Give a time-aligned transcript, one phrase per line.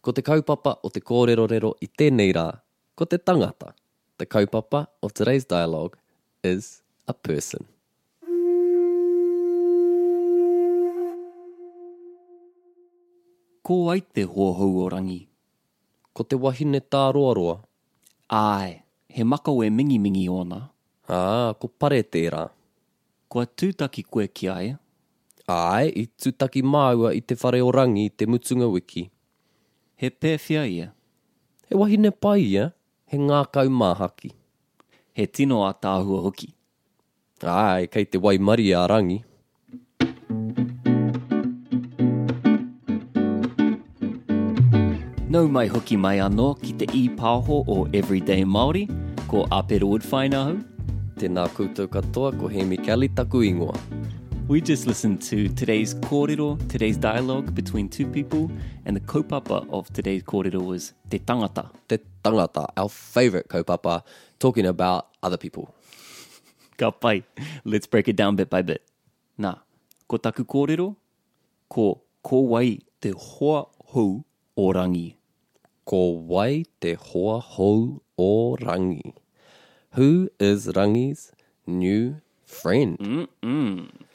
[0.00, 2.46] Ko te kaupapa o te kōrerorero i tēnei rā,
[2.94, 3.72] ko te tangata.
[4.18, 5.98] The kaupapa of today's dialogue
[6.42, 7.66] is a person.
[13.66, 15.26] Ko ai te hoahau o rangi.
[16.14, 17.58] Ko te wahine tā roa roa.
[18.30, 18.80] Ai,
[19.10, 20.62] he makau e mingi mingi ona.
[21.10, 22.46] Ā, ko pare tērā.
[23.28, 24.72] Kua tūtaki koe ki ai.
[25.50, 29.08] Ai, i tūtaki māua i te whare o rangi i te mutunga wiki.
[29.98, 30.92] He pēwhia ia.
[31.66, 32.68] He wahine pai ia,
[33.10, 34.28] he ngā kau māhaki.
[35.10, 36.52] He tino a tāhua hoki.
[37.42, 39.16] Ai, kei te waimari a rangi.
[45.34, 48.86] Nau mai hoki mai anō ki te i pāho o Everyday Māori,
[49.26, 50.62] ko Apero Woodwhainahau.
[51.18, 53.74] Tēnā koutou katoa ko Hemi Kelly taku ingoa.
[54.48, 58.50] We just listened to today's kōrero, today's dialogue between two people,
[58.86, 61.70] and the kaupapa of today's kōrero was te tangata.
[61.86, 64.02] Te tangata, our favourite kaupapa,
[64.38, 65.74] talking about other people.
[66.78, 67.24] Ka pai.
[67.66, 68.80] Let's break it down bit by bit.
[69.38, 69.58] Nā,
[70.08, 70.96] ko taku kōrero,
[71.68, 74.24] ko ko wai te hoa hou
[74.56, 75.16] o rangi.
[75.84, 79.12] Ko wai te hoa hou o rangi.
[79.92, 81.32] Who is Rangi's
[81.66, 82.96] new friend?
[82.98, 84.07] Mm-mm.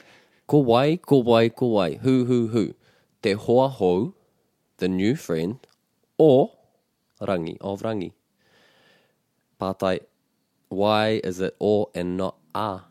[0.47, 1.95] Ko wai, ko wai, ko wai.
[1.95, 2.73] Who, who, who?
[3.22, 4.13] Te hoa hou,
[4.77, 5.59] the new friend,
[6.17, 6.52] or
[7.22, 8.11] Rangi, of Rangi.
[9.59, 9.99] Pātai,
[10.67, 12.81] why is it o and not a?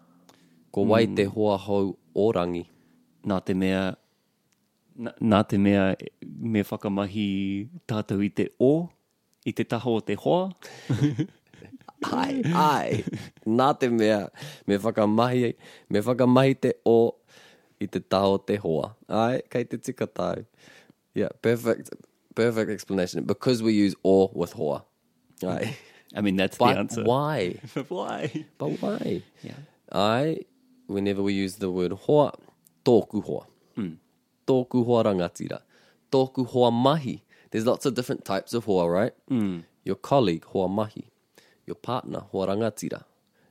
[0.72, 1.14] Ko wai hmm.
[1.14, 2.64] te hoa hou o Rangi.
[3.26, 3.92] Nā te mea,
[4.98, 5.92] nā, nā te mea
[6.24, 8.88] me whakamahi tātou i te o,
[9.44, 10.48] i te taho o te hoa.
[12.02, 13.04] Ai, ai.
[13.46, 14.26] Nā te mea,
[14.66, 15.52] me whakamahi,
[15.88, 17.14] me whakamahi te o
[17.82, 18.94] i te taho te hoa.
[19.08, 20.44] Ai, kei te tika tau.
[21.14, 21.90] Yeah, perfect,
[22.34, 23.24] perfect explanation.
[23.24, 24.84] Because we use o with hoa.
[25.44, 25.76] Ai.
[26.16, 27.04] I mean, that's But the answer.
[27.04, 27.56] why?
[27.74, 28.46] But why?
[28.58, 29.22] But why?
[29.42, 29.60] Yeah.
[29.90, 30.40] Ai,
[30.86, 32.32] whenever we use the word hoa,
[32.84, 33.46] tōku hoa.
[33.76, 33.96] Mm.
[34.46, 35.60] Tōku hoa rangatira.
[36.10, 37.22] Tōku hoa mahi.
[37.50, 39.12] There's lots of different types of hoa, right?
[39.30, 39.64] Mm.
[39.84, 41.04] Your colleague, hoa mahi.
[41.66, 43.04] Your partner, hoa rangatira.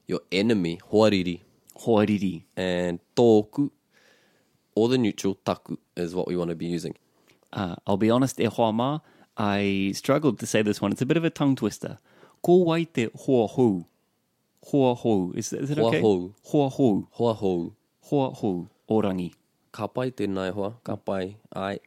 [0.08, 1.42] Your enemy, hoa riri.
[1.84, 2.44] Hoariri.
[2.56, 3.72] And tōku,
[4.75, 6.95] or the neutral taku, is what we want to be using.
[7.53, 9.01] Uh, I'll be honest, e hoa
[9.37, 10.91] I struggled to say this one.
[10.91, 11.97] It's a bit of a tongue twister.
[12.43, 13.85] Ko wai te hoa hou.
[14.65, 15.33] Hoa hou.
[15.35, 16.01] Is, is it Hoa okay?
[16.01, 16.33] hou.
[16.43, 17.07] Hoa hou.
[17.11, 17.73] Hoa hou.
[18.01, 18.69] Hoa hou.
[18.89, 19.33] O rangi.
[19.71, 21.38] Ka pai tēnei hoa, ka pai.
[21.55, 21.79] Ai.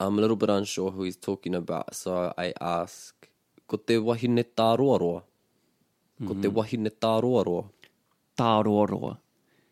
[0.00, 3.28] I'm a little bit unsure who he's talking about, so I ask,
[3.68, 5.22] ko te wahine tā roa roa?
[6.26, 7.64] Ko te wahine tā roa roa?
[8.38, 9.18] Tā roa roa.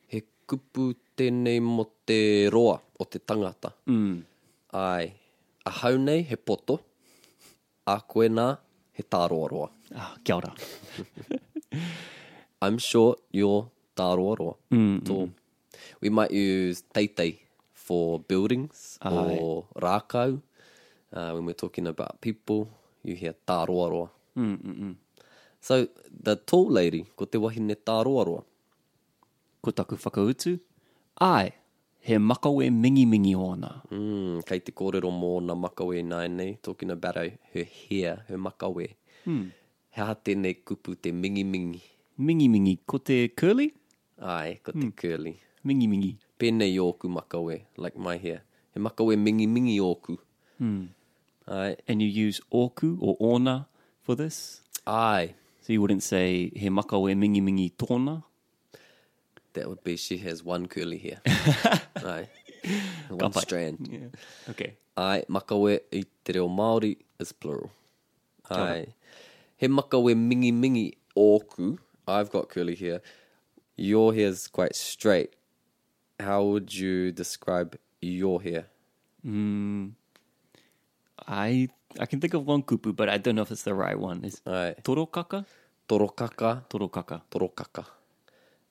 [0.06, 3.72] He kupu tēnei mo te roa o te tangata.
[3.90, 4.20] Mm.
[4.78, 5.10] Ai.
[5.68, 6.78] A hau nei he poto,
[7.86, 8.54] a koe nā
[8.96, 9.68] he tā roa.
[9.94, 10.52] Ah, kia ora.
[12.62, 14.54] I'm sure you're tā roa.
[14.70, 15.30] Mm, Tō.
[16.00, 17.38] We might use teitei
[17.72, 20.40] for buildings or rākau.
[21.12, 22.68] Uh, when we're talking about people,
[23.02, 24.08] you hear tā roa.
[24.36, 24.96] Mm, mm, mm.
[25.60, 28.42] So, the tall lady, ko te wahine tā roa roa.
[29.62, 30.58] Ko taku whakautu.
[31.20, 31.52] Ai,
[32.00, 33.82] he makau e mingi mingi ona.
[33.90, 38.38] Mm, kei te kōrero mō na makawe nai nei, talking about her, her hair, her
[38.38, 38.86] makawe.
[39.26, 39.50] Mm.
[39.90, 41.82] He aha tēnei kupu te mingi mingi.
[42.18, 42.78] Mingi mingi.
[42.86, 43.72] Ko te curly?
[44.22, 45.34] Ai, ko te curly.
[45.66, 46.14] Mingi mingi.
[46.38, 48.42] Pēnei ōku makawe, like my hair.
[48.74, 50.16] He makawe mingi mingi ōku.
[50.60, 50.88] Mm.
[51.48, 53.66] Ai, And you use oku or ona
[54.02, 54.60] for this?
[54.86, 58.22] ai, So you wouldn't say he makau e mingi mingi tōna?
[59.58, 61.18] That would be she has one curly hair.
[62.04, 62.28] ai,
[63.10, 63.42] one Kapai.
[63.42, 63.88] strand.
[63.90, 64.08] Yeah.
[64.54, 64.70] Okay.
[64.96, 67.70] Ai, makawe i te reo Māori is plural.
[68.50, 68.86] Ai.
[69.56, 71.78] He makawe mingi mingi ōku.
[72.06, 73.00] I've got curly hair.
[73.76, 75.34] Your hair is quite straight.
[76.18, 78.66] How would you describe your hair?
[79.22, 79.88] Hmm.
[81.26, 81.68] I
[82.00, 84.24] I can think of one kupu, but I don't know if it's the right one.
[84.24, 85.44] Is Ai, torokaka?
[85.88, 87.22] torokaka, Torokaka.
[87.30, 87.84] torokaka.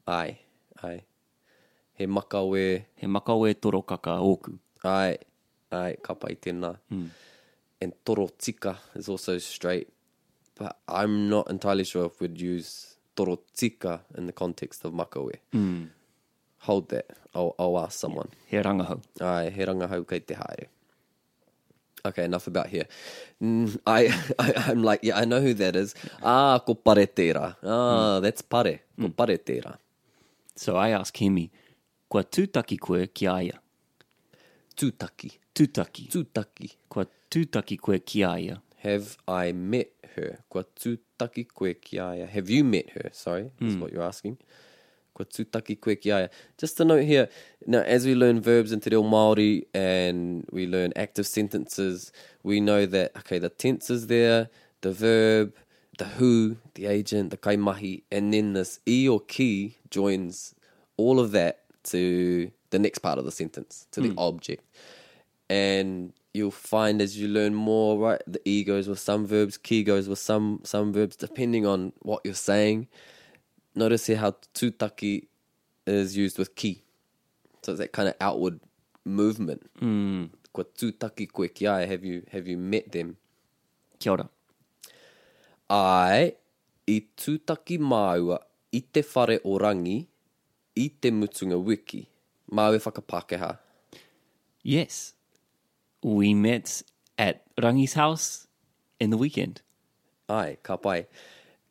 [0.08, 0.40] Ai,
[0.84, 1.02] ai.
[1.94, 2.84] He makawe.
[2.96, 4.58] He makawe toro kaka oku.
[4.84, 5.18] Ai,
[5.72, 6.78] ai, ka pai tēnā.
[7.82, 9.90] And toro tika is also straight.
[10.58, 15.34] But I'm not entirely sure if we'd use toro tika in the context of makawe.
[16.62, 17.06] Hold that.
[17.36, 18.30] I'll, I'll ask someone.
[18.48, 19.02] He rangahau.
[19.22, 20.68] Ai, he rangahau kei te haere.
[22.06, 22.88] Okay, enough about here.
[23.42, 24.08] Mm, I,
[24.40, 25.94] I, I'm like, yeah, I know who that is.
[26.24, 27.56] Ah, ko pare tērā.
[27.64, 28.80] Ah, that's pare.
[29.00, 29.76] Ko pare tērā.
[30.58, 31.52] So I ask Hemi,
[32.10, 33.60] kua tūtaki koe ki aia?
[34.78, 35.30] Tūtaki.
[35.54, 36.08] Tūtaki.
[36.14, 36.72] Tūtaki.
[36.90, 38.58] Kua tūtaki koe ki aia?
[38.82, 40.40] Have I met her?
[40.50, 42.26] Kua tūtaki koe ki aia.
[42.26, 43.12] Have you met her?
[43.14, 43.82] Sorry, is hmm.
[43.82, 44.38] what you're asking.
[45.14, 46.30] Kua tūtaki koe ki aia.
[46.58, 47.30] Just a note here,
[47.68, 52.12] now as we learn verbs in Te Reo Māori and we learn active sentences,
[52.42, 54.50] we know that, okay, the tense is there,
[54.82, 55.54] the verb,
[55.98, 60.56] the who, the agent, the kaimahi, and then this e or ki joins
[60.96, 64.64] all of that to the next part of the sentence, to the object.
[65.50, 69.84] And you'll find as you learn more, right, the e goes with some verbs, ki
[69.84, 72.88] goes with some some verbs, depending on what you're saying.
[73.76, 75.28] Notice here how tutaki
[75.86, 76.84] is used with ki.
[77.64, 78.60] So it's that kind of outward
[79.06, 79.70] movement.
[79.80, 80.30] Mm.
[80.54, 83.18] Ko tutaki ai, have you have you met them?
[84.00, 84.30] Kia ora.
[85.68, 86.32] Ai,
[86.88, 88.38] i tūtaki māua
[88.72, 89.98] i te whare o rangi,
[90.80, 92.06] i te mutunga wiki.
[92.56, 93.58] Mau e whakapākeha.
[94.64, 95.14] Yes.
[96.04, 96.84] We met
[97.18, 98.48] at Rangi's house
[99.00, 99.62] in the weekend.
[100.30, 101.08] Ai, ka pai.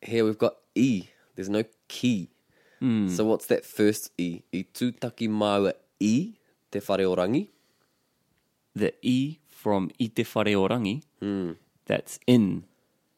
[0.01, 1.09] Here we've got i.
[1.35, 2.29] There's no ki.
[2.79, 3.07] Hmm.
[3.09, 4.43] So what's that first i?
[4.53, 6.37] I tūtaki māua i
[6.69, 7.47] te whare o rangi.
[8.75, 11.53] The E from i te whare o rangi, hmm.
[11.85, 12.65] that's in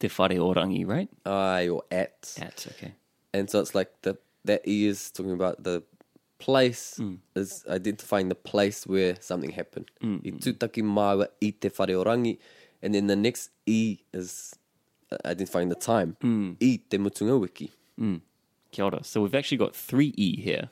[0.00, 1.08] te whare orangi, right?
[1.24, 2.34] Ah, Ai, or at.
[2.38, 2.94] That's okay.
[3.32, 5.82] And so it's like the that i is talking about the
[6.38, 7.16] place hmm.
[7.36, 9.90] is identifying the place where something happened.
[10.00, 10.38] Hmm, I hmm.
[10.38, 12.38] tūtaki māua i te whare o rangi.
[12.82, 14.56] And then the next i is
[15.12, 16.16] uh, identifying the time.
[16.60, 17.70] I te mutunga wiki.
[18.72, 19.04] Kia ora.
[19.04, 20.70] So we've actually got three E here.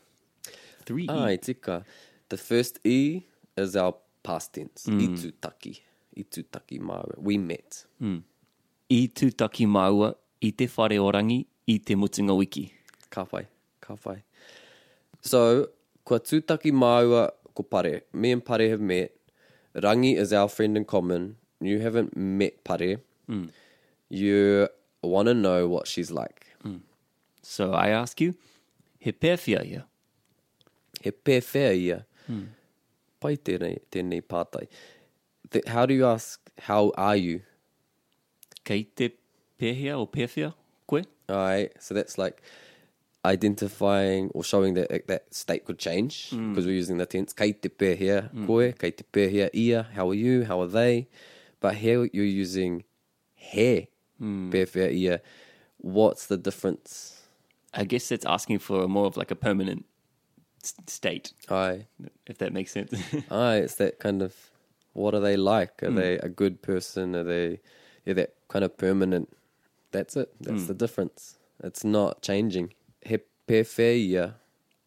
[0.87, 1.09] Three E.
[1.11, 1.85] Ai, tika.
[2.31, 3.27] The first e
[3.57, 4.89] is our past tense.
[4.89, 5.81] I tūtaki.
[6.17, 7.19] I tūtaki māua.
[7.19, 7.85] We met.
[8.91, 12.71] I tūtaki maua, i te whare o rangi, i te mutunga wiki.
[13.11, 13.45] Ka whai,
[13.85, 14.23] ka whai.
[15.21, 15.69] So,
[16.09, 18.03] kua tūtaki māua ko pare.
[18.13, 19.13] Me and pare have met.
[19.75, 21.37] Rangi is our friend in common.
[21.61, 22.97] You haven't met pare.
[23.27, 23.47] Hmm.
[24.09, 24.69] You
[25.03, 26.47] want to know what she's like.
[26.63, 26.79] Hmm.
[27.43, 28.35] So I ask you,
[28.99, 29.85] he pēwhia ia?
[31.03, 31.99] He pēwhea ia.
[32.27, 32.47] Hmm.
[33.21, 34.67] Pai tēnei, tēnei pātai.
[35.51, 37.41] Th- How do you ask, how are you?
[38.69, 39.11] Kei te
[39.61, 40.53] pēhia o pēwhia
[40.89, 41.03] koe?
[41.31, 42.43] Alright, so that's like
[43.25, 46.51] identifying or showing that uh, that state could change mm.
[46.51, 47.33] because we're using the tense.
[47.33, 48.47] Kei te pē here, mm.
[48.47, 51.09] koe, kei te pē ia, how are you, how are they?
[51.61, 52.85] But here you're using
[53.35, 53.89] he,
[54.21, 55.21] pē whea ia.
[55.79, 57.23] What's the difference?
[57.73, 59.85] I guess it's asking for more of like a permanent
[60.63, 61.87] state, Aye,
[62.27, 62.93] if that makes sense.
[63.31, 64.35] aye, it's that kind of,
[64.93, 65.83] what are they like?
[65.83, 65.97] Are mm.
[65.97, 67.15] they a good person?
[67.15, 67.61] Are they,
[68.05, 69.29] yeah, that kind of permanent.
[69.93, 70.33] That's it.
[70.41, 71.39] That's the difference.
[71.63, 72.75] It's not changing.
[73.01, 73.19] He
[73.49, 74.35] pē whea ia,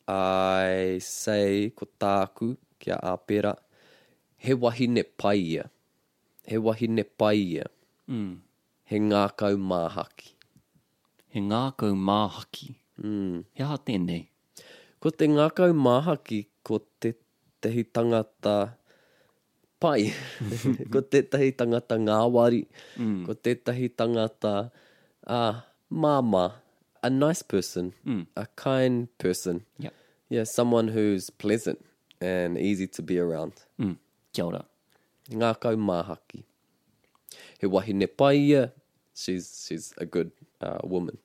[0.08, 3.56] I say ko tāku kia āpera,
[4.38, 5.70] he wahine pai ia.
[6.46, 7.66] He wahine pai ia.
[8.86, 10.36] He ngākau māhaki.
[11.32, 12.76] he ngākau māhaki.
[13.02, 13.44] Mm.
[13.56, 14.28] He aha tēnei.
[15.00, 17.14] Ko te ngākau māhaki, ko te
[17.64, 18.76] tehi tangata
[19.82, 20.14] pai.
[20.94, 22.68] ko te tehi tangata ngāwari.
[23.26, 24.70] Ko te tehi tangata
[25.26, 26.52] ah, māma.
[27.02, 27.94] A nice person.
[28.38, 29.66] A kind person.
[29.80, 29.94] Yep.
[30.30, 31.84] Yeah, someone who's pleasant
[32.22, 33.54] and easy to be around.
[33.82, 33.98] Mm.
[34.32, 34.66] Kia ora.
[35.34, 36.44] Ngākau māhaki.
[37.60, 38.72] He wahine pai ia,
[39.16, 41.18] she's, she's a good uh, woman.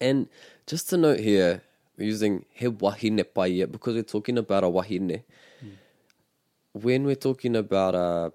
[0.00, 0.28] And
[0.66, 1.62] just to note here,
[1.96, 5.22] we're using he wahine pai ia because we're talking about a wahine.
[6.72, 8.30] When we're talking about uh,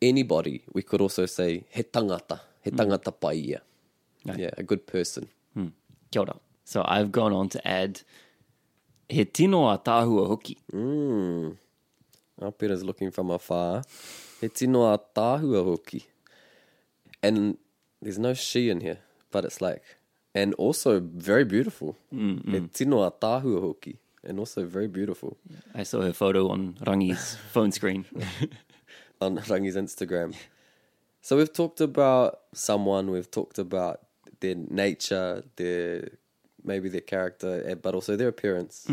[0.00, 3.56] anybody, we could also say he tangata, he tangata pai.
[4.24, 4.38] Right.
[4.38, 5.28] Yeah, a good person.
[6.10, 6.36] Kia ora.
[6.64, 8.02] So I've gone on to add
[9.08, 10.56] he tino a tāhua hoki.
[10.72, 11.56] Mm.
[12.40, 13.82] Āpera's looking from afar.
[14.40, 16.06] He tino a tāhua hoki.
[17.22, 17.58] And
[18.00, 18.98] there's no she in here,
[19.30, 19.82] but it's like,
[20.34, 21.96] and also very beautiful.
[22.10, 23.98] He tino a tāhua hoki.
[24.24, 25.36] And also very beautiful
[25.74, 28.04] I saw her photo on Rangi's phone screen.
[29.20, 30.34] on Rangi's Instagram.
[31.20, 34.00] So we've talked about someone, we've talked about
[34.40, 36.08] their nature, their
[36.64, 38.84] maybe their character, eh, but also their appearance.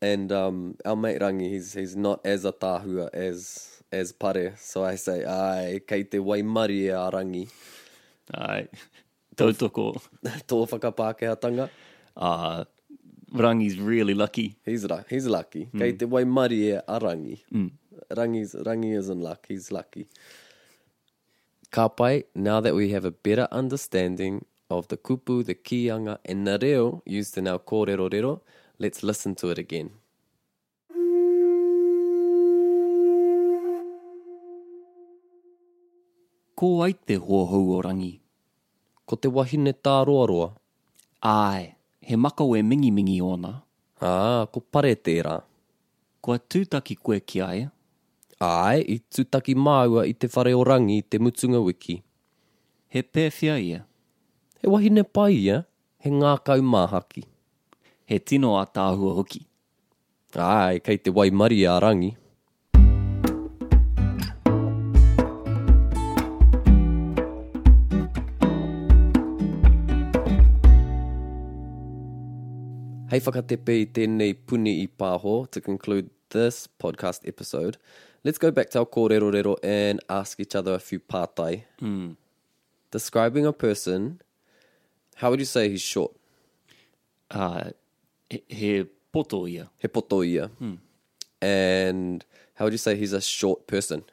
[0.00, 4.54] And um, our mate Rangi, he's, he's not as a tahua as, as pare.
[4.56, 7.50] So I say, ai, kei te waimari e a rangi.
[8.34, 8.68] Ai,
[9.36, 10.00] tautoko.
[10.24, 11.68] Tō whakapākehātanga.
[12.16, 12.64] Uh,
[13.32, 14.56] Rangi's really lucky.
[14.64, 15.64] He's, he's lucky.
[15.64, 15.78] Hmm.
[15.78, 17.06] Kei te waimari e a hmm.
[17.06, 17.40] rangi.
[18.10, 19.46] Rangi's, rangi is in luck.
[19.48, 20.08] He's lucky.
[21.70, 26.46] Ka pai, now that we have a better understanding of the kupu, the kianga, and
[26.46, 28.40] the reo used in our kōrero rero,
[28.78, 29.90] let's listen to it again.
[36.56, 38.18] Ko ai te hoahau o rangi.
[39.06, 40.48] Ko te wahine tā roa roa.
[41.22, 43.62] Ai, he makau e mingi mingi ona.
[44.00, 45.40] Ah, ko pare tērā.
[46.22, 47.66] Kua tūtaki koe ki ai.
[48.38, 51.98] Ai, i tūtaki māua i te whare o rangi i te mutunga wiki.
[52.88, 53.82] He pēwhia ia.
[54.62, 55.64] He wahine pai ia,
[55.98, 57.24] he ngā kau māhaki.
[58.06, 59.42] He tino a tāhua hoki.
[60.38, 62.14] Ai, kei te waimari a rangi.
[73.18, 77.76] Hei whakatepe tēnei puni i pāho to conclude this podcast episode.
[78.22, 81.64] Let's go back to our kōrero rero and ask each other a few pātai.
[82.92, 84.20] Describing a person,
[85.16, 86.12] how would you say he's short?
[87.28, 87.70] Uh,
[88.30, 89.68] he, he poto ia.
[89.78, 90.48] He poto ia.
[91.42, 94.04] And how would you say he's a short person?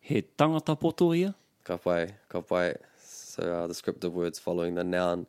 [0.00, 1.36] He tangata poto ia.
[1.62, 2.74] Ka pai, ka pai.
[2.98, 5.28] So uh, descriptive words following the noun.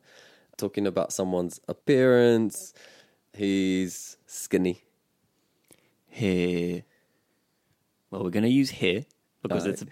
[0.58, 2.74] Talking about someone's appearance.
[3.34, 4.82] He's skinny.
[6.10, 6.84] He,
[8.10, 9.06] well, we're going to use he
[9.42, 9.88] because it's a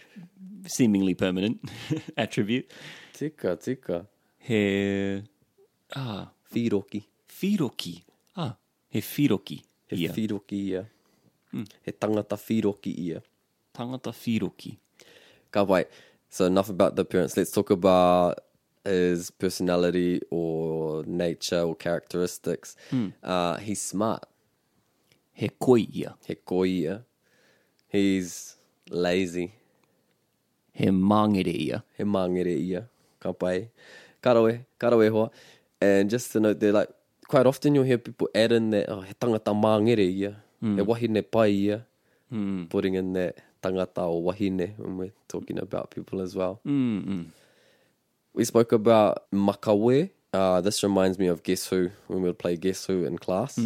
[0.67, 1.59] seemingly permanent
[2.17, 2.69] attribute.
[3.13, 4.05] Tika, tika.
[4.37, 5.23] He,
[5.95, 7.05] ah, Firoki.
[7.27, 8.03] Firoki.
[8.35, 8.55] Ah,
[8.89, 10.09] he whiroki He ia.
[10.11, 10.85] whiroki ia.
[11.83, 13.21] He tangata firoki ia.
[13.73, 14.77] Tangata firoki.
[15.51, 15.85] Ka pai.
[16.29, 17.37] So enough about the appearance.
[17.37, 18.39] Let's talk about
[18.83, 22.75] his personality or nature or characteristics.
[22.89, 23.09] Hmm.
[23.23, 24.25] Uh, he's smart.
[25.33, 26.15] He koi ia.
[26.25, 27.03] He koi ia.
[27.87, 28.55] He's
[28.89, 29.53] lazy.
[30.73, 31.83] He mangereia.
[31.97, 32.87] he mangere ia,
[33.19, 33.69] ka pai.
[34.23, 35.31] Karawe, karawe hoa.
[35.81, 36.89] And just to note there, like,
[37.27, 40.79] quite often you'll hear people add in that, oh, he tangata mangere ia, he hmm.
[40.79, 41.85] wahine pai ia,
[42.29, 42.65] hmm.
[42.65, 46.59] putting in that tangata o wahine when we're talking about people as well.
[48.33, 50.09] We spoke about makawe.
[50.31, 53.57] Uh, this reminds me of Guess Who, when we would play Guess Who in class.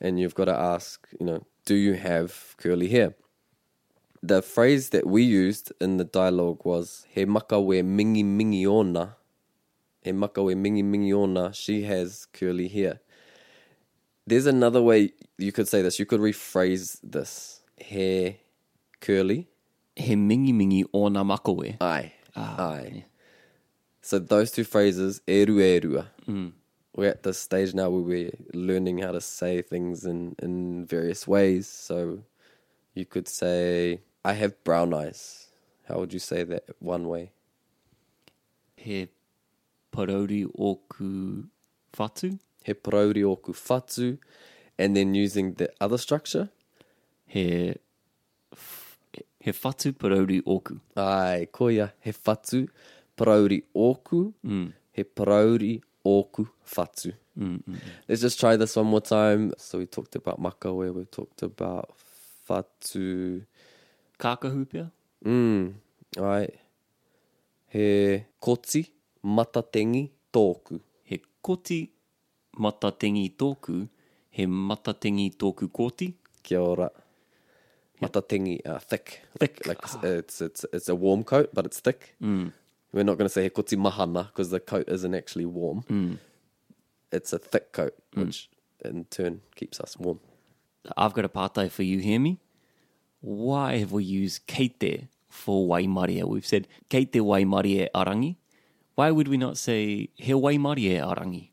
[0.00, 3.14] And you've got to ask, you know, do you have curly hair?
[4.24, 9.16] the phrase that we used in the dialogue was he makawe mingi mingi ona.
[10.00, 11.52] He makawe mingi mingi ona.
[11.52, 13.00] She has curly hair.
[14.26, 15.98] There's another way you could say this.
[15.98, 17.62] You could rephrase this.
[17.80, 18.36] Hair
[19.00, 19.48] curly.
[19.96, 21.76] He mingi mingi o nā makawe.
[21.80, 22.12] Aye.
[22.36, 23.04] Aye.
[24.02, 26.06] So those two phrases, eru erua.
[26.28, 26.52] Mm.
[26.94, 31.26] We're at this stage now where we're learning how to say things in, in various
[31.26, 31.68] ways.
[31.68, 32.24] So
[32.94, 35.46] you could say, I have brown eyes.
[35.88, 37.30] How would you say that one way?
[38.76, 39.08] He
[39.92, 41.44] parauri oku ku
[41.96, 42.38] whatu.
[42.64, 44.18] He parauri o ku whatu.
[44.78, 46.50] And then using the other structure.
[47.26, 47.76] He,
[49.40, 50.74] he whatu parauri oku.
[50.74, 50.80] ku.
[50.96, 52.68] Ai, koia, he whatu,
[53.22, 54.32] parauri oku,
[54.92, 57.12] he parauri oku whatu.
[58.08, 59.52] Let's just try this one more time.
[59.56, 61.90] So we talked about makawe, we talked about
[62.48, 63.46] whatu.
[64.18, 64.90] Kākahu pia?
[65.24, 65.72] Mm,
[66.20, 66.48] ai.
[67.68, 68.86] He koti,
[69.24, 70.80] matatengi, tōku.
[71.04, 71.90] He koti
[72.56, 73.88] matatengi tōku.
[74.30, 76.14] He matatengi tōku koti.
[76.42, 76.90] Kia ora.
[78.00, 79.22] Matatengi, uh, thick.
[79.38, 79.66] Thick.
[79.66, 82.14] Like, like it's, it's, it's a warm coat, but it's thick.
[82.22, 82.52] Mm.
[82.92, 85.84] We're not going to say he koti mahana because the coat isn't actually warm.
[85.90, 86.18] Mm.
[87.10, 88.26] It's a thick coat, mm.
[88.26, 88.50] which
[88.84, 90.20] in turn keeps us warm.
[90.96, 92.40] I've got a pātai for you, hear me?
[93.20, 96.24] Why have we used keite for waimarie?
[96.24, 98.36] We've said keite waimarie arangi.
[98.94, 101.52] Why would we not say he waimarie arangi?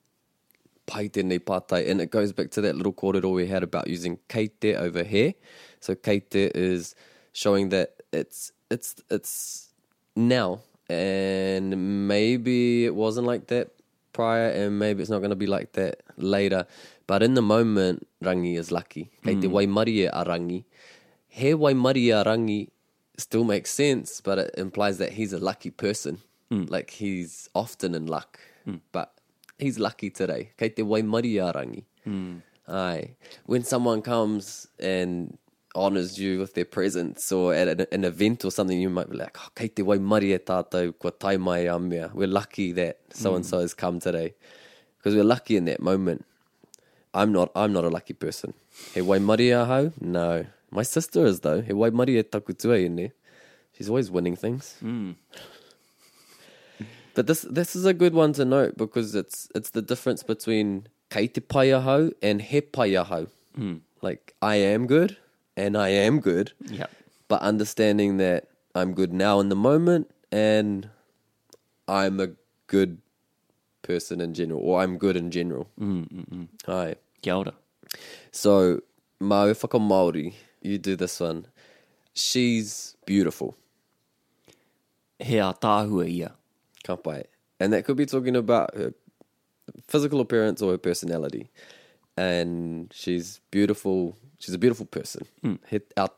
[0.90, 1.88] pai tēnei pātai.
[1.90, 5.34] And it goes back to that little kōrero we had about using keite over here.
[5.80, 6.96] So keite is
[7.32, 9.74] showing that it's it's it's
[10.16, 13.70] now and maybe it wasn't like that
[14.14, 16.66] prior and maybe it's not going to be like that later.
[17.08, 19.12] But in the moment, rangi is lucky.
[19.24, 19.52] Kei te mm.
[19.52, 20.66] waimari e a rangi.
[21.28, 22.70] He waimari a rangi
[23.18, 26.20] still makes sense, but it implies that he's a lucky person.
[26.52, 26.70] Mm.
[26.70, 28.40] Like he's often in luck.
[28.68, 28.82] Mm.
[28.92, 29.14] But
[29.58, 30.52] he's lucky today.
[30.58, 31.84] Kei te waimari a rangi.
[32.68, 33.16] Aye.
[33.46, 35.38] When someone comes and
[35.76, 39.18] honors you with their presence or at an, an event or something, you might be
[39.18, 42.10] like, oh, kei te wai mari e tātou, kua tai mai a mea.
[42.14, 43.62] We're lucky that so-and-so mm.
[43.62, 44.34] has come today.
[44.98, 46.26] Because we're lucky in that moment.
[47.14, 48.54] I'm not, I'm not a lucky person.
[48.94, 49.92] He wai mari a hau?
[50.00, 50.46] No.
[50.72, 51.62] My sister is though.
[51.62, 53.12] He wai mari e taku tua i ne.
[53.74, 54.76] She's always winning things.
[54.84, 55.16] Mm.
[57.14, 60.88] But this this is a good one to note because it's it's the difference between
[61.10, 63.28] kei te pai ahau and he pai ahau.
[63.58, 63.82] Mm.
[64.02, 65.18] Like I am good
[65.60, 66.90] and I am good, Yep.
[67.28, 70.90] but understanding that I'm good now in the moment and
[71.88, 72.30] I'm a
[72.68, 73.00] good
[73.82, 75.68] person in general, or I'm good in general.
[75.80, 76.96] Mm, Hi.
[77.22, 77.54] Kia ora.
[78.32, 78.82] So,
[79.20, 81.46] Mau whaka Māori, you do this one.
[82.14, 83.56] She's beautiful.
[85.20, 86.32] He a tāhua ia.
[86.84, 87.24] Ka pai.
[87.60, 88.94] And that could be talking about her
[89.88, 91.50] physical appearance or her personality.
[92.20, 94.18] And she's beautiful.
[94.40, 95.26] She's a beautiful person.
[95.42, 95.56] Hmm.
[95.96, 96.10] Our.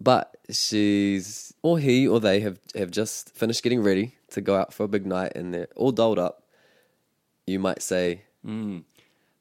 [0.00, 4.72] But she's, or he or they have, have just finished getting ready to go out
[4.72, 6.44] for a big night and they're all dolled up.
[7.46, 8.78] You might say, hmm.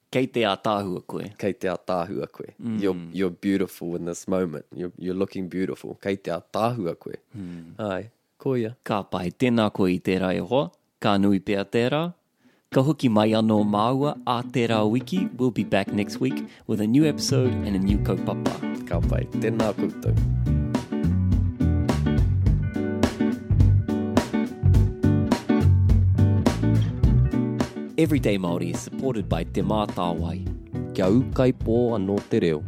[0.09, 1.29] Kei te a tāhua koe.
[1.37, 2.49] Kei te a tāhua koe.
[2.61, 2.77] Hmm.
[2.79, 4.65] You're, you're beautiful in this moment.
[4.73, 5.99] You're, you're looking beautiful.
[6.01, 7.19] Kei te a tāhua koe.
[7.77, 8.09] Ai,
[8.39, 8.75] koia.
[8.87, 10.71] Ka pai tēnā koe i tērā e hoa.
[11.03, 12.01] Ka nui pēr tērā.
[12.77, 15.21] Ka hoki mai anō māua a tērā wiki.
[15.39, 18.53] We'll be back next week with a new episode and a new kaupapa.
[18.85, 19.23] Ka pai.
[19.33, 20.13] Tēnā koutou.
[27.97, 30.37] Everyday Māori is supported by Te Mātāwai.
[30.93, 32.61] Kia ukai pō anō te reo.